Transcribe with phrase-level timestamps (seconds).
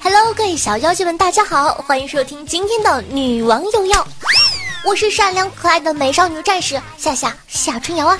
[0.00, 4.06] Hello，各位小妖精们，大家好，欢迎收听今天的女王有药，
[4.84, 8.16] 我是善良可爱的美少女战士夏夏夏春瑶啊。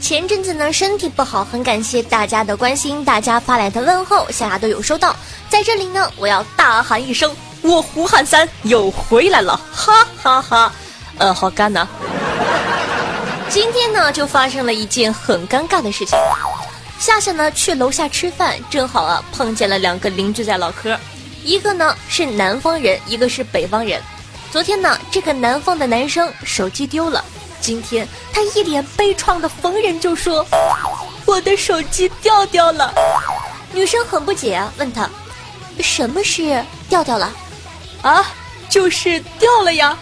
[0.00, 5.14] 前阵子呢身体不好，很感谢大家的关心，大家发来的问候，夏夏都有收到。
[5.48, 7.32] 在这里呢，我要大喊一声，
[7.62, 10.72] 我胡汉三又回来了，哈哈哈！
[11.18, 11.86] 呃，好干呐。
[13.48, 16.18] 今天呢，就发生了一件很尴尬的事情。
[16.98, 20.98] 夏夏呢去楼下吃饭，正好啊碰见了两个邻居在唠嗑，
[21.44, 24.00] 一个呢是南方人，一个是北方人。
[24.50, 27.22] 昨天呢，这个南方的男生手机丢了，
[27.60, 30.46] 今天他一脸悲怆的逢人就说
[31.26, 32.92] ：“我的手机掉掉了。”
[33.72, 35.08] 女生很不解啊，问他
[35.80, 37.30] ：“什么是掉掉了？”
[38.02, 38.24] 啊，
[38.70, 39.96] 就是掉了呀。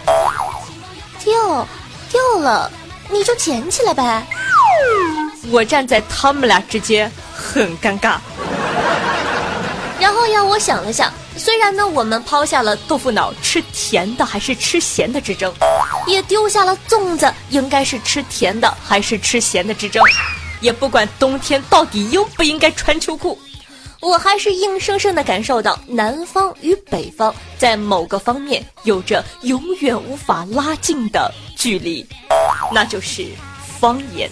[1.24, 1.66] 掉，
[2.10, 2.70] 掉了，
[3.10, 4.24] 你就捡起来呗。
[5.50, 8.16] 我站在他们俩之间，很尴尬。
[10.00, 15.52] 然后呀，我想了想，虽然呢，我们抛下了豆腐脑吃甜的还是吃咸的之争，
[16.06, 20.02] 也丢下了粽子应该是吃甜的还是吃咸的之争，
[20.60, 23.38] 也不管冬天到底应不应该穿秋裤，
[24.00, 32.06] 我还是硬生生的感受到南方与北方在某个方面有着永远无法拉近的距离，
[32.72, 33.26] 那就是
[33.80, 34.28] 方言。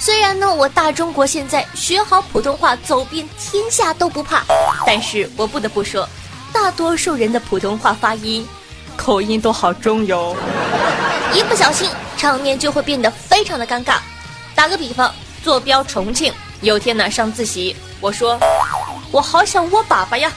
[0.00, 4.42] 虽然呢，我大中国现在学好普通话走遍天下都不怕，
[4.86, 6.08] 但是我不得不说，
[6.54, 8.48] 大多数人的普通话发音、
[8.96, 10.34] 口音都好重哟，
[11.34, 13.98] 一不小心场面就会变得非常的尴尬。
[14.54, 18.40] 打个比方，坐标重庆，有天呢上自习，我说
[19.10, 20.32] 我好想我爸爸呀，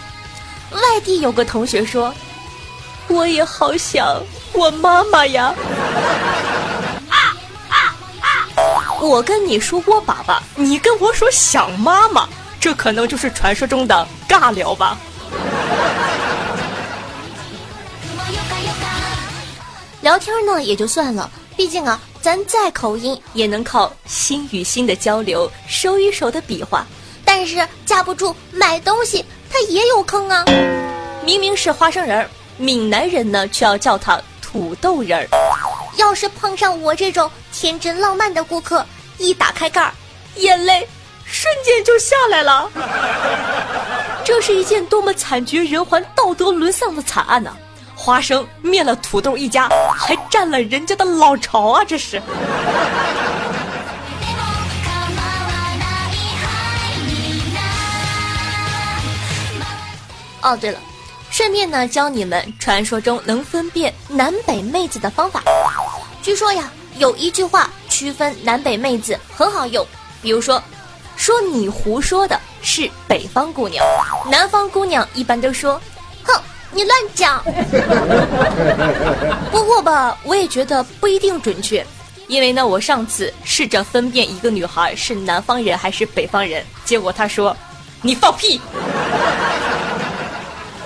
[0.72, 2.13] 外地有个同学说，
[3.07, 4.22] 我也好想
[4.52, 5.56] 我妈妈呀。
[9.03, 12.28] 我跟你说我爸爸，你跟我说想妈妈，
[12.59, 14.97] 这可能就是传说中的尬聊吧。
[20.02, 26.85] 聊天呢也就算了，毕竟啊，咱再口音也能靠心与心的交流，手与手的比划。
[27.25, 30.46] 但是架不住买东西，它也有坑啊。
[31.25, 35.28] 明明是花生仁儿，闽南人呢却要叫它土豆仁儿。
[35.97, 38.85] 要是碰上我这种天真浪漫的顾客，
[39.17, 39.93] 一打开盖儿，
[40.35, 40.87] 眼泪
[41.25, 42.69] 瞬间就下来了。
[44.25, 47.51] 这是一件多么惨绝人寰、道德沦丧的惨案呐！
[47.95, 51.83] 花生灭了土豆一家，还占了人家的老巢啊！
[51.85, 52.21] 这是。
[60.41, 60.79] 哦，对了。
[61.33, 65.41] 顺便呢，教你们传说中能分辨南北妹子的方法。
[66.21, 69.83] 据说呀，有一句话区分南北妹子很好用，
[70.22, 70.61] 比如说，
[71.16, 73.83] 说你胡说的是北方姑娘，
[74.29, 75.81] 南方姑娘一般都说，
[76.23, 76.39] 哼，
[76.72, 77.43] 你乱讲。
[79.49, 81.83] 不过吧，我也觉得不一定准确，
[82.27, 87.57] 因为呢，我上次试着分辨一个女孩是南方人还是北方人，结果她说，
[88.03, 88.61] 你放屁。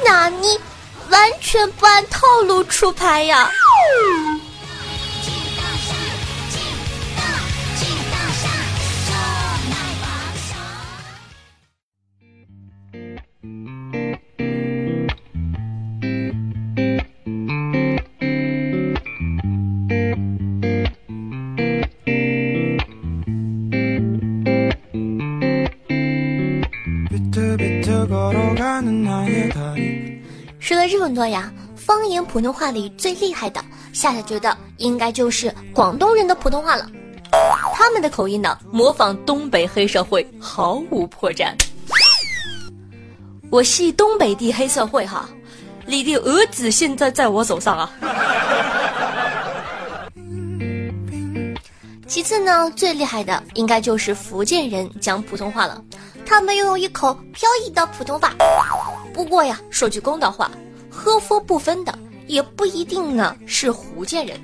[0.10, 0.58] 那你
[1.10, 3.52] 完全不按套路出牌呀！
[31.18, 33.60] 说呀，方言普通话里最厉害的，
[33.92, 36.88] 夏夏觉得应该就是广东人的普通话了。
[37.74, 41.56] 他们的口音呢，模仿东北黑社会毫无破绽。
[43.50, 45.28] 我系东北的黑社会哈，
[45.88, 47.92] 你的儿子现在在我手上啊。
[52.06, 55.84] 其次呢，最厉害的应该就是福建人讲普通话了，
[56.28, 58.32] 他们拥有一口飘逸的普通话。
[59.16, 60.52] 不过呀，说句公道话，
[60.98, 61.94] 喝佛不分的
[62.26, 64.36] 也不一定呢是福建人。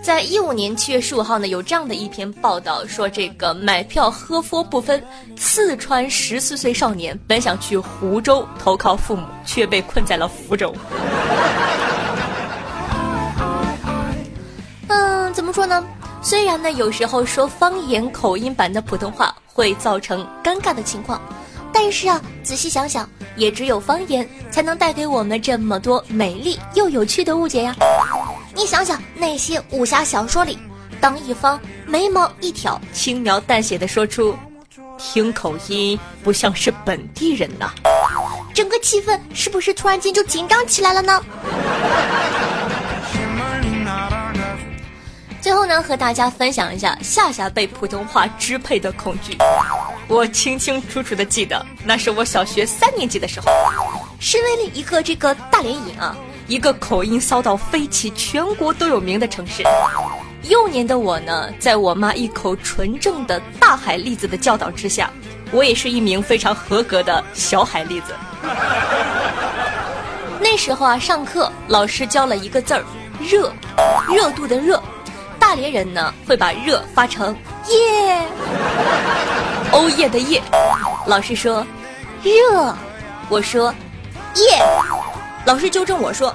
[0.00, 5.02] 在一五年七月十五号呢，有这样的一篇报道说，这个买票喝佛不分，
[5.36, 10.72] 四川十四岁少年本想去湖州投靠父母，却被困在了福州。
[14.86, 15.84] 嗯，怎么说呢？
[16.22, 21.20] 虽然呢，有时候说方言口音版的普通话会造成尴尬的情况，
[21.72, 27.74] 但是啊，仔细想想，也只有方言才能带给我们这么多美丽又有趣的误解呀。
[28.54, 30.58] 你想想那些武侠小说里，
[31.00, 34.34] 当一方眉毛一挑，轻描淡写的说出
[34.98, 37.70] “听口音不像是本地人呐”，
[38.52, 41.22] 整个气氛是不是突然间就紧张起来了呢？
[45.68, 49.36] 最后呢，和大家分享一下夏夏被普通话支配的恐惧。
[50.08, 53.46] 我清清楚楚的记得，那是我小学三年级的时候，
[54.18, 56.16] 身为了一个这个大连人啊。
[56.46, 59.62] 一个口音骚到飞起、全国都有名的城市。
[60.44, 65.10] 幼年的我呢，在我妈一口纯正的大海蛎子的教导之下，
[65.52, 68.14] 我也是一名非常合格的小海蛎子。
[70.40, 72.82] 那时候啊，上课老师教了一个字儿
[73.20, 73.52] “热”，
[74.10, 74.77] 热度的热。
[75.48, 77.34] 大连人呢会把“热”发成
[77.72, 78.22] “耶”，
[79.72, 80.42] 欧耶的“耶”。
[81.08, 81.66] 老师说
[82.22, 82.76] “热”，
[83.30, 83.74] 我说
[84.36, 84.62] “耶”。
[85.46, 86.34] 老师纠正我说：“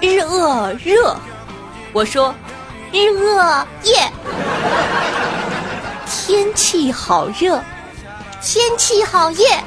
[0.00, 1.16] 日恶热。”
[1.92, 2.32] 我说
[2.94, 4.08] ：“日恶夜。”
[6.06, 7.60] 天气好热，
[8.40, 9.58] 天气好夜。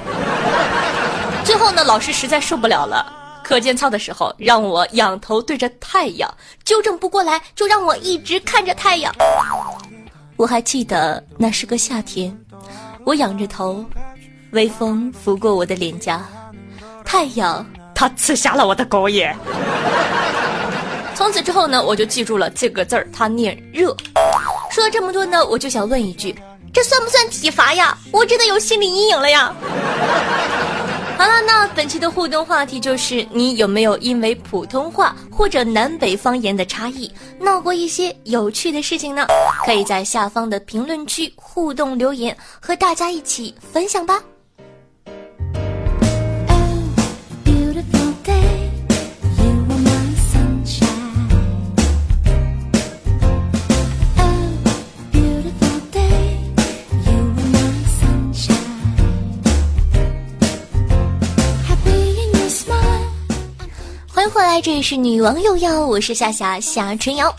[1.44, 3.06] 最后呢，老师实在受不了了，
[3.50, 6.32] 课间操的时候让我仰头对着太阳，
[6.64, 9.12] 纠正不过来就让我一直看着太阳。
[10.36, 12.32] 我还记得那是个夏天，
[13.06, 13.84] 我仰着头，
[14.52, 16.24] 微风拂过我的脸颊，
[17.04, 17.66] 太阳。
[17.96, 19.36] 他刺瞎了我的狗眼。
[21.16, 23.98] 从此之后呢，我就记住了这个字儿，它念热。
[24.70, 26.36] 说了这么多呢，我就想问一句，
[26.72, 27.98] 这算不算体罚呀？
[28.12, 29.52] 我真的有心理阴影了呀。
[31.20, 39.28] 好了，那本期的互动话题就是：你有没有因为普通话或者南北方言的差异，闹过一些有趣的事情呢？
[39.66, 44.24] 可以在下方的评论区互动留言，和大家一起分享吧。
[64.20, 67.34] 欢迎回来，这里是女王又要，我是夏夏夏春瑶。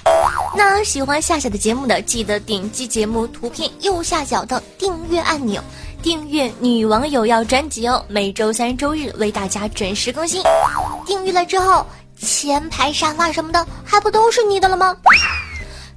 [0.56, 5.62] 那喜欢夏夏的节目的，记得点击节目图片右下角的订阅按钮，
[6.02, 8.02] 订阅女王有要专辑哦。
[8.08, 10.42] 每周三、周日为大家准时更新。
[11.04, 11.84] 订阅了之后，
[12.18, 14.96] 前排沙发什么的，还不都是你的了吗？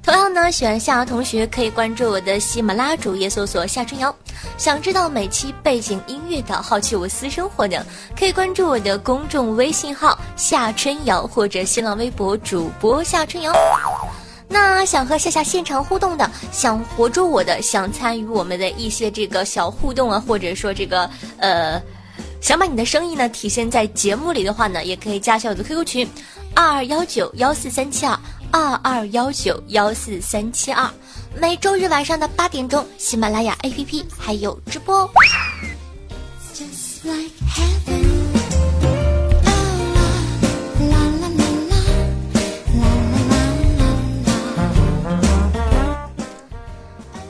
[0.04, 4.14] 同样呢，喜欢夏瑶同学可以关注我的喜马拉主页，搜索夏春瑶。
[4.58, 7.84] 想知道每期背景音乐的，好奇我私生活的，
[8.14, 13.50] 可以关注我的公众微信号夏春瑶或者新浪微博主播夏春瑶。
[14.46, 21.08] 那想和夏夏现场互动的，想活捉我的，想参与我们的一些这个小互动啊，或者说这个
[21.38, 21.80] 呃，
[22.42, 26.08] 想把你的声音呢体现在节目里的话呢，也可以加下我的 QQ 群
[26.54, 28.14] 二二幺九幺四三七二。
[28.50, 30.88] 二二幺九幺四三七二，
[31.40, 35.08] 每周日晚上的八点钟，喜马拉雅 APP 还有直播。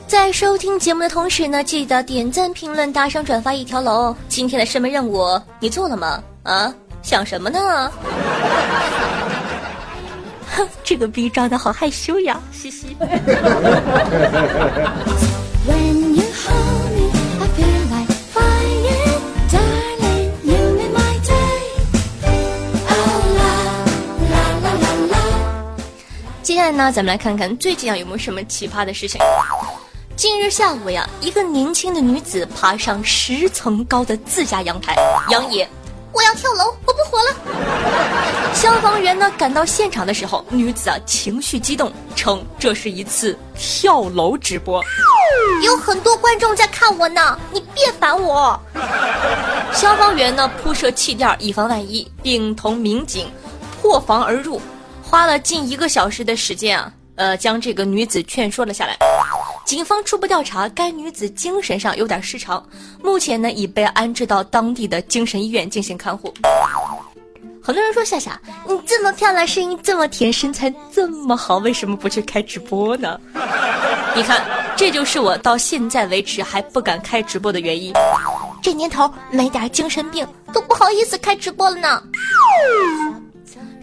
[0.07, 4.15] 在收听节目的同时呢，记得点赞、评论、打赏、转发一条龙。
[4.29, 6.23] 今天的神门任务你做了吗？
[6.43, 7.91] 啊，想什么呢？
[10.83, 12.95] 这个逼装的好害羞呀，嘻嘻。
[26.41, 29.19] 接下来呢，咱们来看看最近啊有没有什么奇葩的事情。
[30.15, 34.95] 近日下午呀，一个年轻的女子爬上十层高的自家阳台，
[35.29, 35.67] 扬言。
[36.15, 38.55] 我要跳楼，我不活了！
[38.55, 44.81] 消防员呢赶到现场的时候，女子啊情绪激动，称这是一次跳楼直播，
[45.61, 48.57] 有很多观众在看我呢，你别烦我。
[49.73, 53.29] 消防员呢铺设气垫以防万一，并同民警
[53.81, 54.61] 破防而入，
[55.03, 58.97] 花了近一个小时的时间啊，呃将这个女子劝说了下来。
[59.65, 62.63] 警方初步调查，该女子精神上有点失常，
[63.01, 66.31] 目前呢已被安置到当地的精神医院进行看护。
[67.63, 73.19] 很多人说夏夏，你这么漂亮，声音这么甜，身材这么好，为什么不去开直播呢？
[74.15, 74.45] 你看，
[74.77, 77.91] 这就是我到现在为止还不敢开直播的原因。
[78.61, 82.03] 这年头没点精神病都不好意思开直播了呢。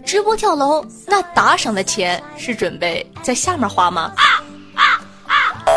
[0.05, 4.13] 直播跳楼，那打赏的钱是准备在下面花吗？
[4.75, 5.01] 啊，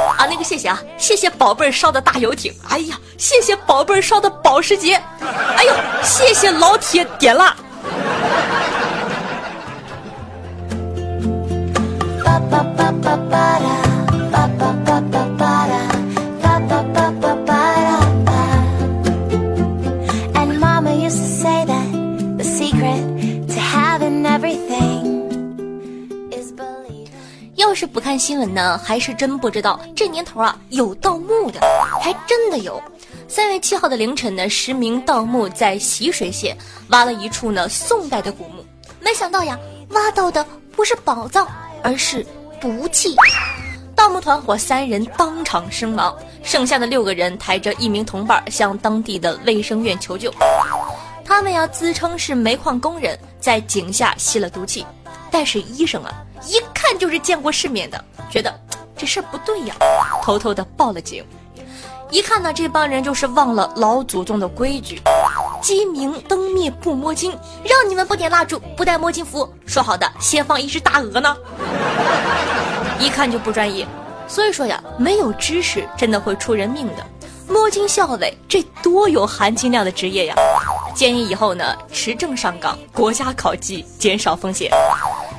[0.08, 5.00] 啊那个谢谢啊，谢谢宝贝儿烧的大游艇，哎呀，谢谢宝贝儿烧的保时捷，
[5.56, 7.56] 哎呦，谢谢老铁点蜡。
[13.38, 13.85] And
[28.16, 31.60] 看新闻呢，还是真不知道这年头啊有盗墓的，
[32.00, 32.82] 还真的有。
[33.28, 36.56] 三月七号的凌晨呢，十名盗墓在习水县
[36.88, 38.64] 挖了一处呢宋代的古墓，
[39.00, 39.58] 没想到呀，
[39.90, 40.42] 挖到的
[40.74, 41.46] 不是宝藏，
[41.82, 42.26] 而是
[42.58, 43.14] 毒气。
[43.94, 50.32] 盗墓团伙三人当场身亡，剩下的六个人抬着一名同伴向当地的卫生院求救。
[51.22, 54.86] 他们呀自称是煤矿工人，在井下吸了毒气，
[55.30, 56.12] 但是医生啊
[56.46, 58.52] 一看就是见过世面的，觉得
[58.96, 59.74] 这事儿不对呀，
[60.22, 61.24] 偷偷的报了警。
[62.10, 65.00] 一看呢，这帮人就是忘了老祖宗的规矩，
[65.60, 67.32] 鸡鸣灯灭不摸金，
[67.64, 71.36] 让你们不点蜡烛，不戴摸金符，说好的先放一只大鹅呢？
[73.00, 73.84] 一看就不专业，
[74.28, 77.04] 所以说呀，没有知识真的会出人命的。
[77.48, 80.34] 摸金校尉这多有含金量的职业呀！
[80.94, 84.70] 建议以后呢，持证上岗，国家考级，减少风险。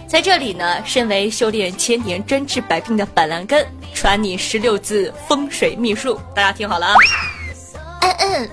[0.07, 6.93] 在这里呢，身为修炼千年专治百病的板蓝根，传你十六字风水秘术，大家听好了啊！
[8.01, 8.49] 嗯嗯，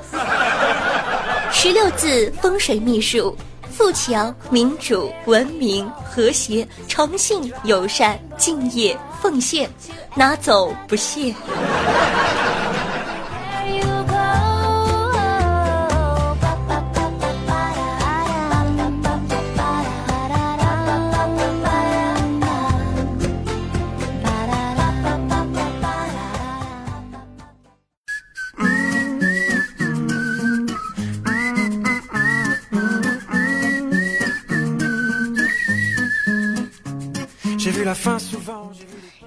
[1.53, 3.37] 十六字风水秘术：
[3.71, 9.71] 富强、民主、文明、和谐、诚信、友善、敬业、奉献，
[10.15, 11.33] 拿走不谢。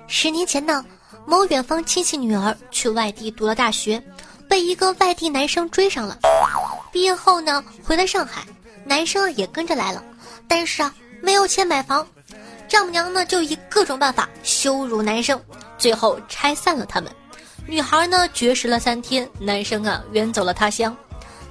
[0.07, 0.85] 十年前呢，
[1.25, 4.01] 某远方亲戚女儿去外地读了大学，
[4.47, 6.19] 被一个外地男生追上了。
[6.91, 8.45] 毕业后呢，回了上海，
[8.85, 10.03] 男生也跟着来了，
[10.47, 12.07] 但是啊没有钱买房，
[12.67, 15.41] 丈母娘呢就以各种办法羞辱男生，
[15.79, 17.11] 最后拆散了他们。
[17.65, 20.95] 女孩呢绝食了三天，男生啊远走了他乡。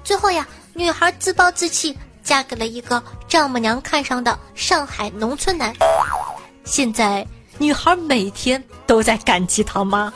[0.04, 5.74] 最后呀，女孩自暴自弃，嫁给了一个丈母娘看上的上海农村男。
[6.66, 7.26] 现在
[7.58, 10.12] 女孩每天都在感激她妈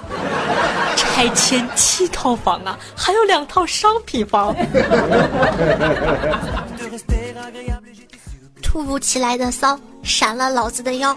[0.97, 4.55] 拆迁七套房啊还有两套商品房。
[8.61, 11.17] 突如其来的骚闪了老子的腰。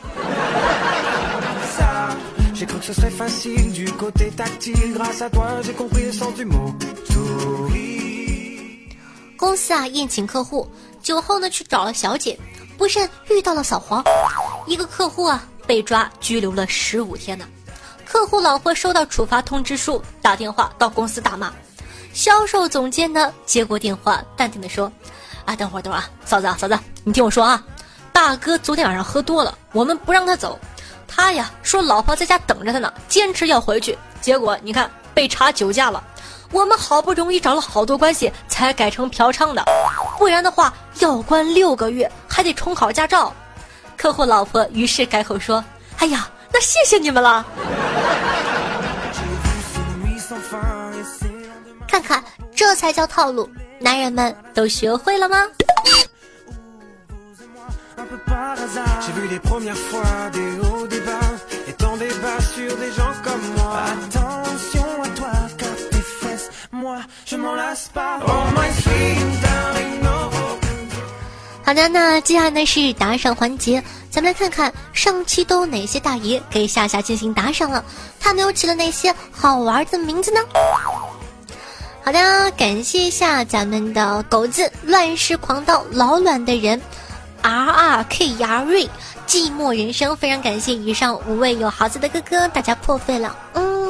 [9.36, 10.68] 公司啊宴请客户
[11.02, 12.38] 酒后呢去找了小姐。
[12.78, 14.04] 不慎遇到了扫黄，
[14.66, 17.46] 一个客户啊被抓拘留了十五天呢。
[18.06, 21.52] 客户老婆收到处罚通知书，打电话到公司大骂。
[22.14, 24.92] 销售总监呢接过电话，淡定的说
[25.46, 27.64] ：“啊，等会儿等会儿啊，嫂子啊嫂子，你听我说啊，
[28.12, 30.60] 大哥昨天晚上喝多了，我们不让他走，
[31.08, 36.04] 他呀说老婆在家等着他呢，坚持要回去，结果你看被查酒驾了。”
[36.54, 39.66] 我们好不容易找了好多关系才改成嫖娼的，
[40.20, 43.34] 不然的话要关六个月，还得重考驾照。
[43.98, 45.64] 客户老婆于是改口说
[45.98, 47.44] ：“哎呀，那谢谢你们了。
[49.14, 50.60] J'ai vu ces nuits sans fin
[50.94, 52.24] et ces lendemains ”看看，
[52.56, 55.48] 这才叫套路，男人们都学会了吗？
[71.66, 77.84] 好的，那接下来呢是打赏环节，咱们来看看上期都有哪些大爷给夏夏进行打赏了，
[78.20, 80.40] 他们又起了哪些好玩的名字呢？
[82.04, 86.82] 好的，感谢一下咱们的狗子乱世狂刀老卵的人
[87.42, 88.90] ，R R K R 瑞
[89.28, 93.83] 寂寞人生，非常感谢以上五位有豪子的哥哥，大家破费了，嗯。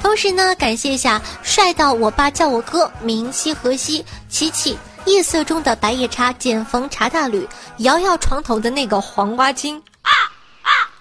[0.00, 7.46] 同时呢，感谢一下帅到我爸叫我哥，明夕、河西、琪琪、夜色中的白夜叉见风查大吕，
[7.78, 9.80] 摇摇床头的那个黄瓜精，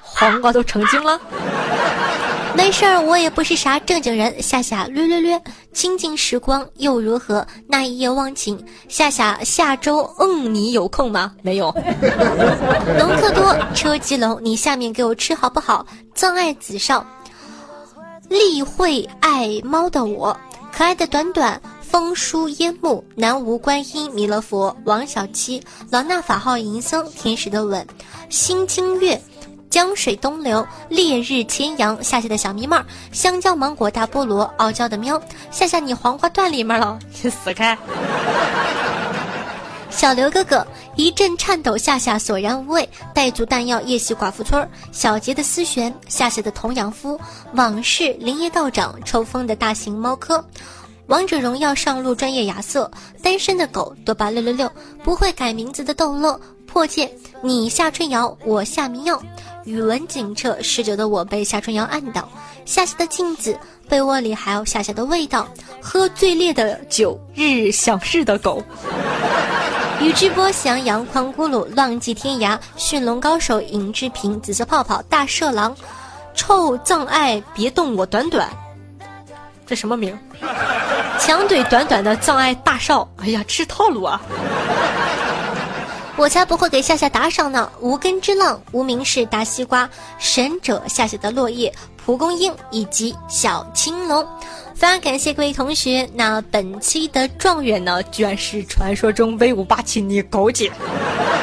[0.02, 1.20] 黄瓜都成精了。
[2.56, 4.42] 没事儿，我也不是啥正经人。
[4.42, 5.42] 夏夏略略略，
[5.72, 7.46] 清静时光又如何？
[7.68, 8.62] 那一夜忘情。
[8.90, 11.32] 夏夏下周，嗯，你有空吗？
[11.42, 11.74] 没有。
[12.98, 15.86] 农克多车吉龙，你下面给我吃好不好？
[16.14, 17.06] 葬爱子少，
[18.30, 20.38] 例会爱猫的我，
[20.72, 21.62] 可爱的短短。
[21.82, 25.60] 风书烟幕，南无观音弥勒佛，王小七，
[25.90, 27.84] 老衲法号银僧，天使的吻，
[28.30, 29.20] 心经月，
[29.72, 35.20] 江水东流，烈日千阳，夏夏的小迷妹儿，香蕉芒果大菠萝，傲娇的喵，
[35.50, 37.76] 夏夏你黄瓜断里面了，你 死开！
[39.90, 40.66] 小刘哥哥
[40.96, 47.20] 一阵颤抖，夏夏索然无味，带足弹药夜袭寡妇村，小杰的思璇，夏夏的童养夫，
[47.54, 50.44] 往事林业道长，抽风的大型猫科。
[51.08, 52.90] 王者荣耀上路专业亚瑟，
[53.24, 54.72] 单身的狗多巴六六六，
[55.04, 59.22] 不会改名字的逗乐破戒，你夏春瑶，我夏明耀，
[59.66, 62.30] 语文警澈十九的我被夏春瑶按倒，
[62.70, 63.58] 夏夏的镜子，
[63.90, 65.48] 被窝里还有夏夏的味道，
[65.82, 68.64] 喝最烈的酒，日日想日的狗，
[70.00, 75.76] 宇智波翔阳狂咕噜浪迹天涯，驯龙高手尹志平紫色泡泡大色狼，
[76.36, 78.48] 臭葬爱别动我短短，
[79.66, 80.16] 这什么名？
[81.20, 84.22] 强怼短短的葬爱大少，哎呀，吃套路啊！
[86.18, 87.72] 我才不会给夏夏打赏呢！
[87.80, 91.74] 无根之浪、无名氏大西瓜、神者夏夏的落叶、
[92.10, 94.28] 蒲公英以及小青龙，
[94.74, 96.10] 非常感谢各位同学。
[96.16, 100.72] 那本期的状元呢，居然是传说中威武霸气的狗姐。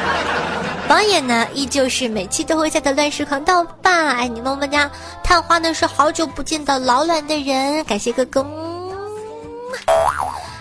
[0.85, 4.91] 榜眼呢，依旧是每期都会在的乱世狂盗霸，爱你么么哒。
[5.23, 8.45] 探花呢是好久不见的老卵的人，感谢哥哥。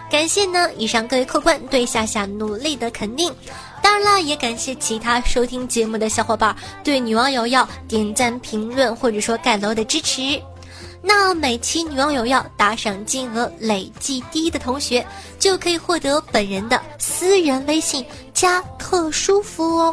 [0.09, 3.35] 感谢呢，以上各位客官对夏夏努力的肯定，
[3.87, 6.53] 当然了，也感谢其他收听节目的小伙伴
[6.83, 10.43] 对女网友要点赞、评论或者说盖楼的支持。
[11.01, 15.07] 那每期女网友要打赏金额累计第一的同学，
[15.39, 19.93] 就可以获得本人的私人微信加特殊服务哦，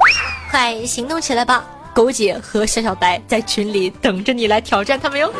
[0.49, 1.63] 快行动起来吧！
[1.93, 5.31] 狗姐和小小白在群里等着你来挑战他们哟。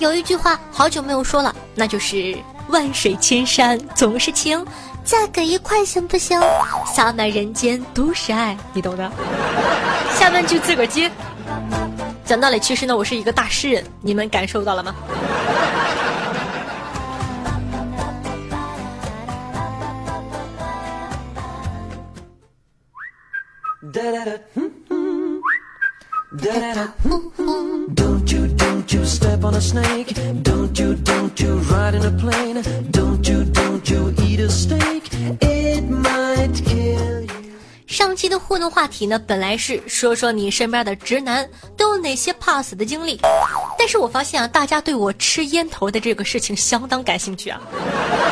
[0.00, 2.36] 有一句话好久没有说了，那就是
[2.68, 4.64] 万水千山总是情，
[5.04, 6.40] 再给一块行不行？
[6.94, 9.10] 洒满人间都是爱，你懂的。
[10.18, 11.10] 下半句自个儿接。
[12.24, 14.94] 讲道理，其实呢，我是一个大诗人，你们感受到了吗？
[23.92, 24.32] 哒哒哒
[37.86, 43.18] 上期的互动话题呢，本来是说说你身边的直男都有哪些怕死的经历，
[43.78, 47.60] 但是我发现啊，大家对我吃烟头的这个事情相当感兴趣啊。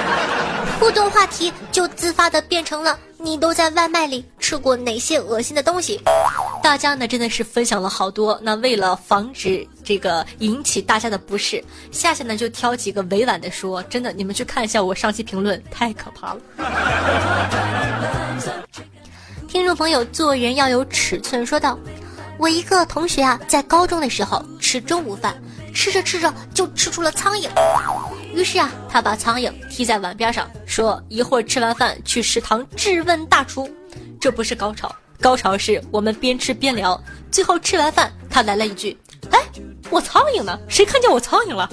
[0.79, 6.01] 互动话题就自发的变成了你都在外卖里吃过哪些恶心的东西？
[6.65, 8.41] 大家呢真的是分享了好多。
[8.43, 13.83] 那为了防止这个引起大家的不适，夏夏呢就挑几个委婉的说。
[13.83, 16.41] 真的，你们去看一下我上期评论，太可怕了。
[19.47, 21.79] 听众朋友，做人要有尺寸，说道
[22.41, 25.37] ：“我一个同学啊，在高中的时候吃中午饭。
[25.75, 27.49] 吃着吃着就吃出了苍蝇，
[28.33, 33.69] 于是啊，他把苍蝇踢在碗边上，说一会儿吃完饭去食堂质问大厨。
[34.19, 34.91] 这不是高潮，
[35.25, 38.95] 高潮是我们边吃边聊，最后吃完饭，他来了一句
[39.33, 39.41] ：“哎，
[39.89, 40.61] 我苍蝇呢？
[40.69, 41.67] 谁看见我苍蝇了？”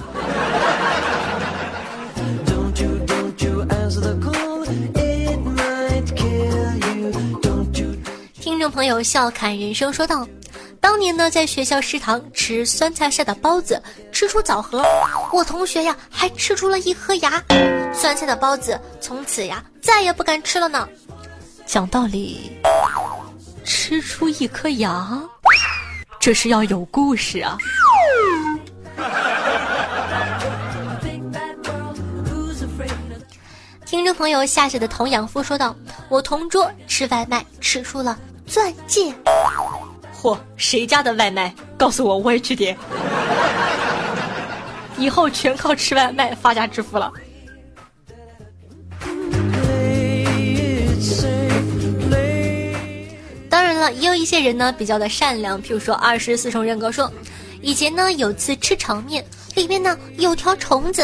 [8.40, 10.26] 听众朋友笑侃人生说道。
[10.80, 14.82] 当年呢，在学校食堂吃酸菜馅的包子，吃出枣核，
[15.30, 17.32] 我同学呀还吃出了一颗牙。
[17.92, 20.88] 酸菜的包子从此呀再也不敢吃了呢。
[21.66, 22.50] 讲道理，
[23.64, 25.20] 吃出一颗牙，
[26.20, 27.56] 这是要有故事啊。
[33.86, 35.76] 听众朋友下雪的童养夫说道
[36.08, 39.14] ：“我同桌吃外卖吃出了钻戒。”
[40.18, 41.54] 嚯，谁家的外卖？
[41.76, 42.76] 告诉我，我也去点。
[44.96, 47.12] 以后全靠吃外卖发家致富了。
[53.90, 57.10] 也有一些人呢比较的善良，譬如说二十四重人格说，
[57.60, 61.02] 以前呢有次吃炒面，里面呢有条虫子，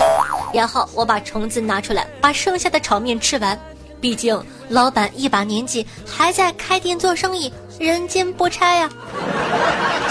[0.53, 3.59] 然后我把虫子拿出来，把剩下的炒面吃完。
[4.01, 8.89] 毕竟老板一把年纪还在开店做生意，人间不差呀。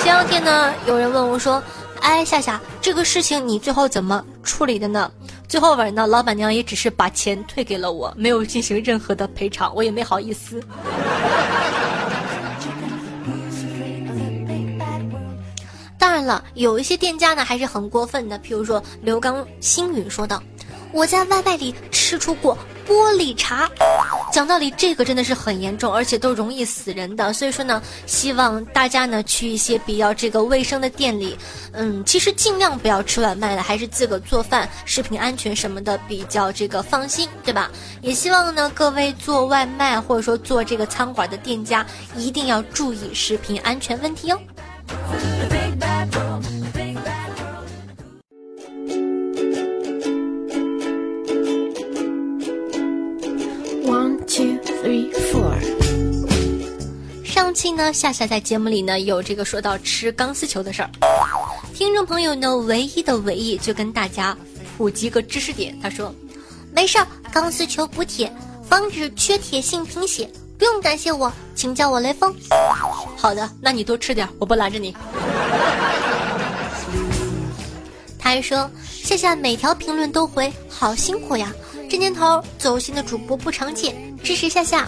[0.03, 1.63] 前两天呢，有人问我说
[2.01, 5.09] ：“哎，夏夏，这个事情你最后怎么处理的呢？”
[5.47, 10.61] 最后尾呢，老板娘也只是把钱退给了我，没有进行任何的赔偿，我也没好意思。
[16.17, 20.41] 然了，有一些店家呢还是很过分的，譬如说刘刚星宇说道
[20.91, 23.69] ：“我在外卖里吃出过玻璃碴。”
[24.33, 27.31] 讲道理，这个真的是很严重，而且都容易死人的。
[27.33, 31.37] 所以说呢，希望大家呢去一些比较这个卫生的店里，
[31.71, 37.69] 嗯，其实尽量不要吃外卖了，还是自个做饭，食品安全什么的比较这个放心，对吧？
[38.01, 44.39] 也希望呢各位做外卖或者说做这个餐馆的店家一定要注意食品安全问题哦。
[57.57, 60.89] 期呢，夏夏在节目里呢有这个说到吃钢丝球的事儿，
[61.73, 64.37] 听众朋友呢唯一的唯一就跟大家
[64.77, 66.13] 普及个知识点，他说，
[66.71, 68.31] 没事儿，钢丝球补铁，
[68.69, 72.31] 防止缺铁性贫血，不用感谢我，请叫我雷锋。
[73.17, 74.95] 好的，那你多吃点，我不拦着你。
[78.19, 81.51] 他还说，夏夏每条评论都回，好辛苦呀，
[81.89, 84.87] 这年头走心的主播不常见，支持夏夏。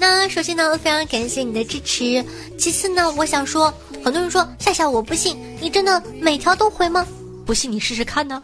[0.00, 2.24] 那首先呢，非常感谢你的支持。
[2.56, 7.06] 其次呢，我想说，很多人说夏夏我不信，你真的每条都回吗？
[7.44, 8.42] 不信你试试看呢，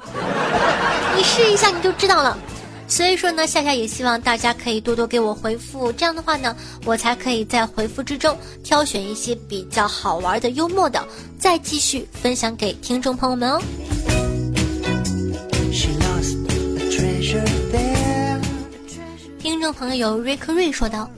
[1.17, 2.37] 你试一下你就知道了。
[2.87, 11.03] 所以说呢，夏夏也希望大家可以多多给我回复，这样的话呢，我才可以在回复之中挑选一些比较好玩的、幽默的，
[11.39, 13.63] 再继续分享给听众朋友们哦。
[15.73, 17.43] She lost a treasure
[17.73, 18.41] there.
[19.39, 21.11] 听众朋友瑞克瑞说道：“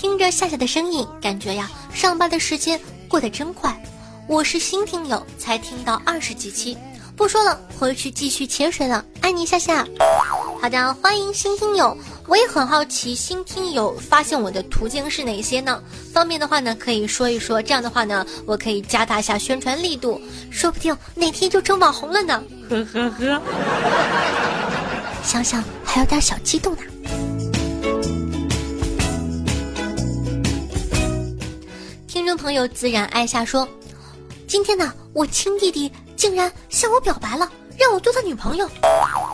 [0.00, 3.78] 听着夏夏的声音，感觉呀，上班的时间过得真快。
[4.26, 6.74] 我是新听友，才听到二十几期，
[7.14, 9.04] 不说了，回去继续潜水了。
[9.20, 9.86] 爱你夏夏。
[10.58, 11.94] 好的，欢迎新听友。
[12.26, 15.82] 我也很好奇，新听友发现我的途径是哪些呢？
[16.14, 17.60] 方便的话呢，可以说一说。
[17.60, 20.18] 这样的话呢，我可以加大一下宣传力度，
[20.50, 22.42] 说不定哪天就成网红了呢。
[22.70, 23.42] 呵呵呵。
[25.22, 26.99] 想想还有点小激动呢。”听
[32.40, 33.68] 朋友自然爱下说
[34.48, 38.66] ：“今天呢，我亲弟弟竟然向我表白了，让我做他女朋友。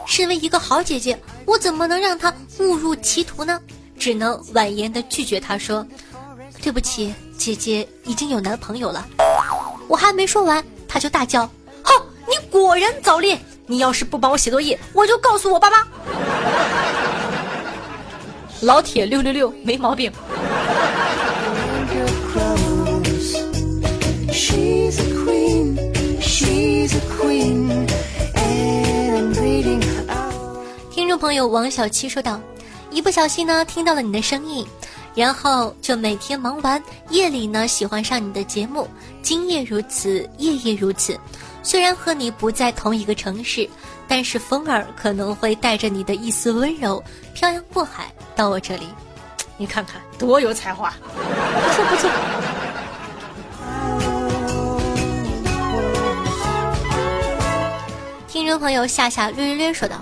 [0.08, 3.60] 身为一个好姐姐，我怎么能让他误入歧途呢？
[3.96, 5.86] 只能婉言的拒绝他说
[6.60, 9.06] ：‘对不起，姐姐已经有男朋友了。’
[9.86, 11.48] 我还没说完，他就大叫
[11.84, 11.92] ：‘哼，
[12.26, 13.40] 你果然早恋！
[13.68, 15.86] 你要是不帮我写作业，我就告诉我爸妈。’
[18.62, 20.12] 老铁六六六，没毛病。”
[24.56, 25.76] She's a queen,
[26.18, 27.86] she's a queen,
[28.32, 30.32] and I'm reading out.
[30.90, 32.40] 听众朋友王小七说道
[32.90, 34.66] ：“一不小心呢，听到了你的声音，
[35.14, 38.88] 然后就每天忙完，夜里呢喜欢上你的节目。
[39.20, 41.20] 今夜如此，夜夜如此。
[41.62, 43.68] 虽然和你不在同一个城市，
[44.08, 48.88] 但是风儿可能会带着你的一丝温柔，漂洋过海到我这里。
[49.58, 50.94] 你看看，多有才华！
[51.14, 52.10] 不错不错。”
[58.36, 59.96] 听众朋友夏夏略略略说道：“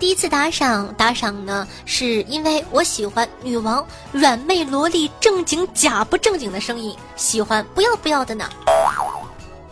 [0.00, 8.50] 第一次打赏，打赏呢是因为我喜欢女王软妹萝莉正经假不正经的声音，喜欢不要不要的呢。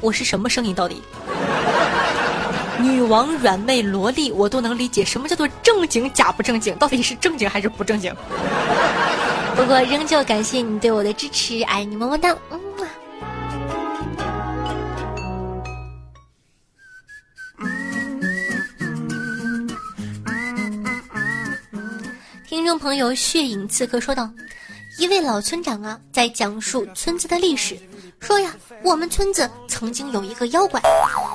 [0.00, 1.02] 我是什么声音到底？
[2.78, 6.76] 女王软妹萝莉我都能理解，什么叫做正经假不正经？
[6.76, 8.14] 到底是正经还是不正经？
[9.56, 12.60] 不过仍旧感谢你对我的支持，爱你么么哒，嗯
[22.78, 24.30] 朋友血影刺客说道
[24.98, 27.76] ：“一位老村长啊，在讲述村子的历史，
[28.20, 30.80] 说呀，我们村子曾经有一个妖怪，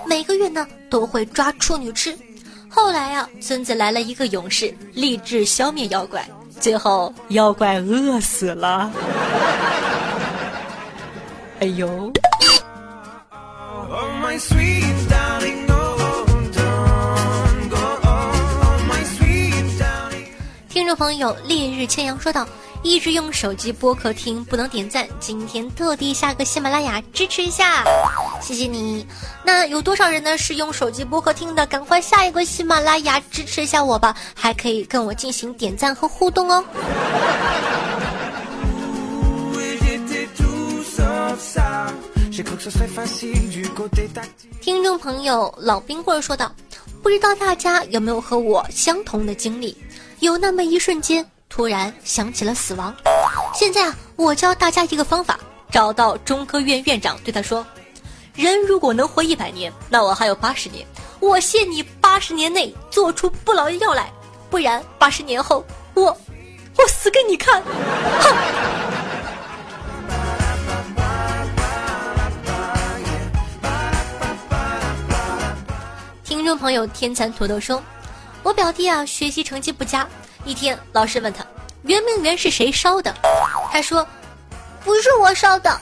[0.06, 2.18] 每个月呢都会抓处女吃。
[2.70, 6.28] 后来呀，村子来了一个勇士，立志消灭妖怪，
[6.60, 8.92] 最后妖怪饿死了。
[11.60, 12.12] 哎呦！
[21.02, 22.48] 朋友烈日千阳说道
[22.86, 27.84] ：“一直用手机播客听不能点赞，今天特地下个喜马拉雅支持一下，
[28.40, 29.04] 谢谢你。
[29.44, 31.66] 那有多少人呢是用手机播客听的？
[31.66, 36.64] 赶快下一个喜马拉雅支持一下我吧，还可以跟我进行点赞和互动哦。
[44.62, 46.54] 听众朋友老冰棍说道
[47.02, 49.76] ：“不知道大家有没有和我相同的经历？
[50.22, 52.96] 有那么一瞬间，突然想起了死亡。
[53.56, 55.40] 现在啊，我教大家一个方法：
[55.72, 57.66] 找到中科院院长，对他说
[58.38, 60.86] ：‘人如果能活一百年，那我还有八十年，
[61.20, 64.14] 我限你八十年内做出不老药来，
[64.48, 66.16] 不然八十年后我
[66.78, 68.36] 我死给你看！’哼。”
[76.24, 77.82] 听众朋友天蚕土豆说
[78.44, 80.08] ：“我表弟啊，学习成绩不佳。
[80.44, 81.46] 一天，老师问他
[81.84, 83.14] 圆明园是谁烧的，
[83.72, 84.06] 他说
[84.84, 85.80] 不是我烧的。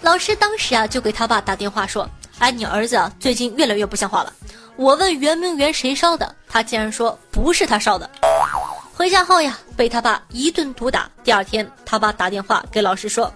[0.00, 4.32] 老师当时啊，就给他爸打电话说：‘哎，你儿子啊，最近越来越不像话了。
[4.76, 8.10] 我问圆明园谁烧的，他竟然说不是他烧的。’
[8.96, 11.10] 回家后呀，被他爸一顿毒打。
[11.22, 13.26] 第二天，他爸打电话给老师说：‘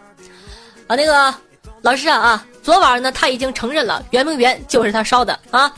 [0.88, 1.34] 啊，那个
[1.82, 5.70] 老师啊啊，昨晚呢，他已经承认了圆明园就是他烧的啊。’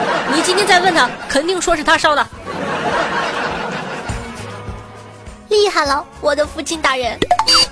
[0.34, 2.26] 你今天再问他，肯定说是他烧的。
[5.48, 7.66] 厉害了，我的父亲大人！Oh.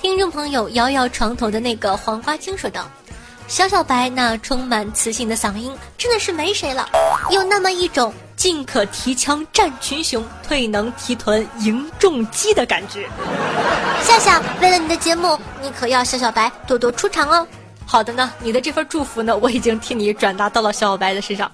[0.00, 2.88] 听众朋友摇摇床头的那个黄花精说道
[3.48, 6.88] ：“小小白那充满磁性的嗓音真的是没谁了，
[7.30, 13.06] 有那么一种进可提枪战群雄，退能提臀迎重击的感觉。”
[14.02, 17.46] 夏夏，为了你的节目，你可要小小白多多出场哦。
[17.84, 21.52] 好的呢，你的这份祝福呢，我已经替你转达到了小小白的身上。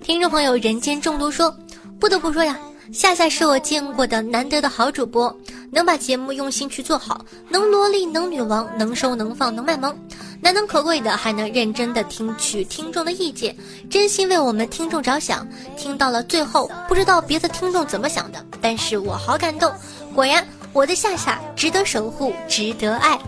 [0.00, 1.52] 听众朋友，人间中毒说，
[1.98, 2.56] 不得不说呀，
[2.92, 5.36] 夏夏是我见过的难得的好主播，
[5.70, 9.94] 能把节目用心去做好，能萝莉，能女王，能收能放，能卖萌，
[10.40, 13.54] 难能可贵的还能认真的听取听众的意见，
[13.90, 15.46] 真心为我们听众着想。
[15.76, 19.72] 听到了最后，不知道别的听众怎么想的，但是我好感动。
[20.14, 23.18] 果然，我的夏夏值得守护，值得爱。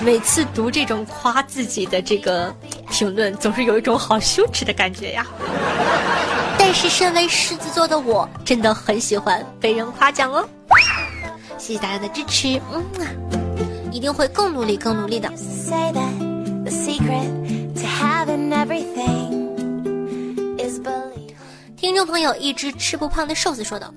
[0.00, 2.54] 每次读这种夸自己的这个
[2.90, 5.26] 评论，总是有一种好羞耻的感觉呀。
[6.68, 10.44] 但是身为狮子座的我，真的很喜欢被人夸奖哦。
[11.56, 13.06] 谢谢大家的支持，嗯啊，
[13.92, 15.32] 一定会更努力、更努力的。
[21.76, 23.94] 听众朋友，一只吃不胖的瘦子说道：“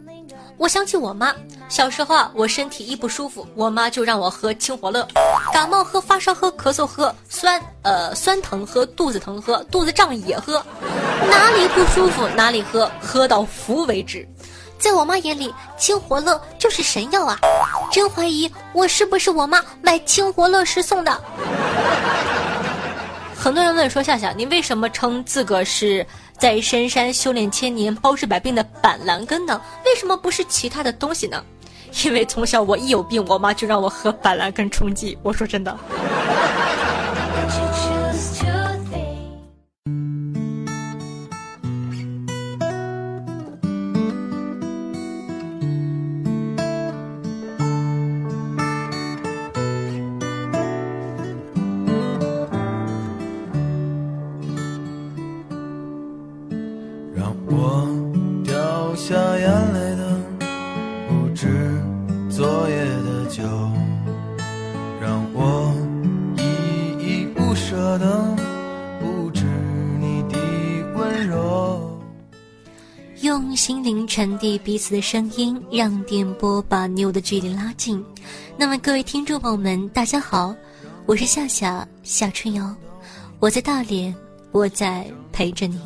[0.60, 1.34] 我想起我妈
[1.70, 5.08] 小时候啊，我身体一不舒服，我妈就让我喝清火乐，
[5.54, 10.62] 感冒喝、发烧喝、咳嗽喝、酸呃酸疼喝、肚子疼喝、肚子胀也喝，
[11.32, 14.28] 哪里不舒服哪里喝，喝到服为止。
[14.78, 17.40] 在我妈眼里，清火乐就是神药啊！
[17.90, 21.12] 真怀疑我是不是我妈买清火乐时送的。
[23.42, 26.06] ”很多人问说：“夏夏，你为什么称自个是
[26.40, 29.62] 在深山修炼千年、包治百病的板蓝根呢？
[29.86, 31.44] 为什么不是其他的东西呢？”
[32.06, 35.18] 因为从小我一有病，我妈就让我喝板蓝根冲剂。
[35.24, 35.78] 我说真的。
[57.20, 57.86] 让我
[58.46, 60.22] 掉下眼泪的
[61.10, 61.48] 不止
[62.30, 63.44] 昨夜的酒，
[65.02, 65.76] 让我
[66.38, 66.44] 依
[67.04, 68.34] 依不舍的
[69.02, 69.44] 不止
[70.00, 70.38] 你的
[70.96, 72.00] 温柔。
[73.20, 78.02] 用心灵传递彼此的声音，让电波把你我的距离拉近。
[78.56, 80.56] 那么，各位听众朋友们，大家好，
[81.06, 82.74] 我是夏夏夏春瑶，
[83.40, 84.16] 我在大连，
[84.54, 85.82] 我在陪着你。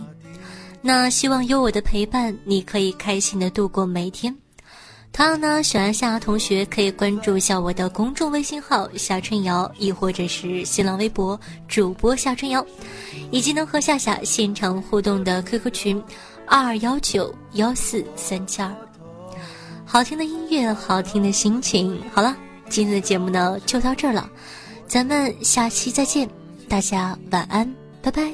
[0.85, 4.35] 那希望有我的陪伴，你可以开心的度过每一天。
[5.13, 12.65] 同样呢，喜欢夏夏同学可以关注一下我的公众微信号夏春瑶，亦或者是新浪微博主播夏春瑶，
[13.31, 16.03] 以及能和夏夏现场互动的 QQ 群
[16.45, 18.75] 二幺九幺四三七二。
[19.85, 21.97] 好听的音乐，好听的心情。
[22.11, 22.35] 好了，
[22.67, 24.29] 今天的节目呢就到这儿了，
[24.85, 26.27] 咱们下期再见，
[26.67, 28.33] 大家晚安，拜拜。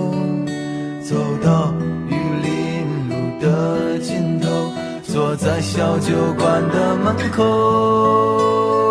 [5.31, 8.90] 坐在小酒馆的门口